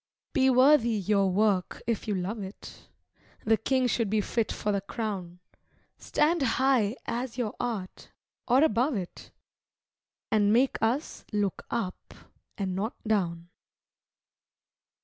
Be 0.33 0.49
worthy 0.49 0.89
your 0.97 1.29
work 1.29 1.83
if 1.85 2.07
you 2.07 2.15
love 2.15 2.41
it; 2.41 2.89
The 3.45 3.55
king 3.55 3.85
should 3.85 4.09
be 4.09 4.19
fit 4.19 4.51
for 4.51 4.71
the 4.71 4.81
crown; 4.81 5.37
Stand 5.99 6.41
high 6.41 6.95
as 7.05 7.37
your 7.37 7.53
art, 7.59 8.09
or 8.47 8.63
above 8.63 8.95
it, 8.95 9.29
And 10.31 10.51
make 10.51 10.79
us 10.81 11.23
look 11.31 11.67
up 11.69 12.15
and 12.57 12.73
not 12.75 12.95
down. 13.07 13.49